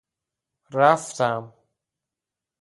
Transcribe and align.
رفتم 0.73 1.53